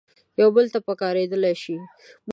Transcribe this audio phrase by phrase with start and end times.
[0.41, 1.75] یو بل ته پکارېدلای شي.